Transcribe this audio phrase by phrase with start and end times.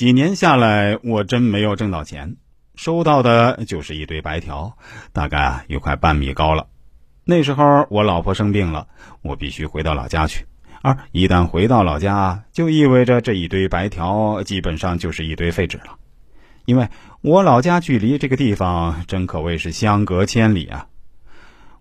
[0.00, 2.36] 几年下来，我真没有挣到钱，
[2.74, 4.78] 收到的就是一堆白条，
[5.12, 6.68] 大概有快半米高了。
[7.22, 8.88] 那时候我老婆生病了，
[9.20, 10.46] 我必须回到老家去。
[10.80, 15.98] 而一旦回到老家，就意味着这一堆白条基本上就是一堆废纸了，
[16.64, 16.88] 因为
[17.20, 20.86] 我老家距离这个地方真可谓是相隔千里啊！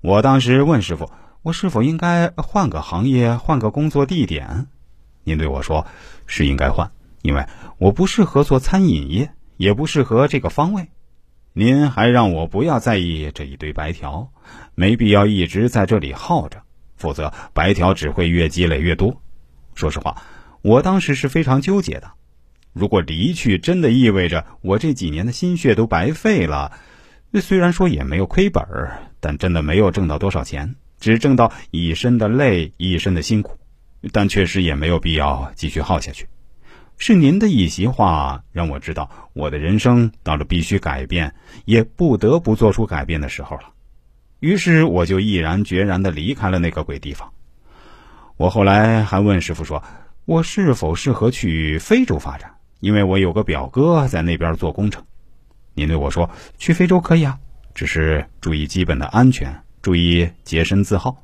[0.02, 1.10] 我当时问师傅，
[1.42, 4.68] 我是否应该换个行业，换个工作地点？
[5.24, 5.88] 您对我说，
[6.28, 6.92] 是应该换，
[7.22, 7.46] 因为
[7.78, 10.88] 我不适合做餐饮业，也不适合这个方位。
[11.54, 14.32] 您还让我不要在意这一堆白条，
[14.76, 16.62] 没必要一直在这里耗着。
[16.96, 19.22] 否则，白条只会越积累越多。
[19.74, 20.22] 说实话，
[20.62, 22.12] 我当时是非常纠结的。
[22.74, 26.78] 如果离去真的意味着我这几年的心血都白费了，
[27.42, 33.58] 虽然说也没有亏本儿，但真的没有挣到多少钱，只挣到一身的累，一身的辛苦。
[34.14, 36.28] 但确实也没有必要继续耗下去。
[37.02, 43.64] 是您的一席话让我知道，我的人生到了必须改变，也不得不做出改变的时候了。
[44.42, 47.32] 于是我就毅然决然的离开了那个鬼地方。
[48.36, 49.82] 我后来还问师傅说
[50.26, 52.54] ：“我是否适合去非洲发展？
[52.82, 55.02] 因为我有个表哥在那边做工程。”
[55.74, 57.40] 您对我说：“去非洲可以啊，
[57.74, 61.24] 只是注意基本的安全，注意洁身自好，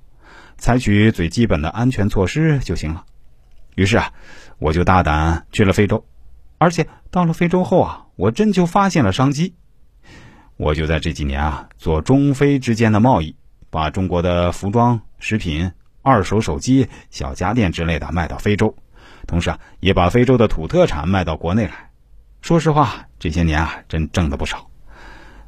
[0.57, 3.03] 采取最基本的安全措施就行了。”
[3.75, 4.11] 于是啊，
[4.57, 6.05] 我就大胆去了非洲，
[6.57, 9.53] 而且到了非洲后啊，我真就发现了商机。
[10.57, 13.35] 我就在这几年啊，做中非之间的贸易，
[13.69, 18.73] 把中国的服装、食品、二手手机、小家电之类的卖到非洲，
[19.27, 21.91] 同时啊，也把非洲的土特产卖到国内来。
[22.41, 24.69] 说实话，这些年啊，真挣的不少。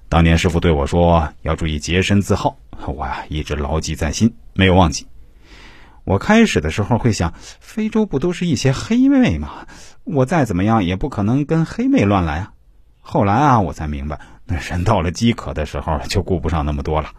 [0.09, 5.08] 当年师傅对我说要注意洁身自好，我呀一直牢记在心，没有忘记。
[6.08, 9.67] 我开始的时候会想，非洲不都是一些黑妹吗？
[10.05, 12.53] 我再怎么样也不可能跟黑妹乱来啊。
[13.02, 14.17] 后来啊，我才明白。
[14.45, 17.09] 那人到了饥渴的时候，就顾不上那么多了。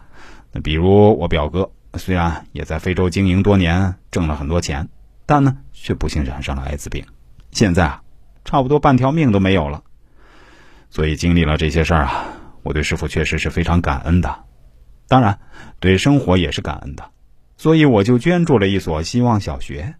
[0.51, 1.69] 那比如我表哥，
[1.99, 4.89] 虽然也在非洲经营多年，挣了很多钱，
[5.27, 7.05] 但呢，却不幸染上了艾滋病，
[7.51, 8.01] 现在啊，
[8.43, 9.83] 差不多半条命都没有了。
[10.89, 12.25] 所以经历了这些事儿啊，
[12.63, 14.45] 我对师傅确实是非常感恩的，
[15.07, 15.37] 当然
[15.79, 17.11] 对生活也是感恩的。
[17.59, 19.95] 所以我就捐助了一所希望小学，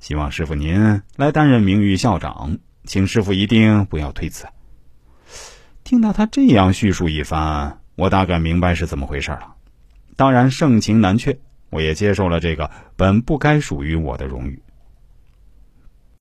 [0.00, 4.46] 希望师傅您来担任名誉校长，请师傅一定不要推辞。
[5.84, 9.54] 听到他这样叙述一番，我大概明白是怎么回事了。
[10.16, 11.38] 当然盛情难却，
[11.70, 14.60] 我也接受了这个本不该属于我的荣誉。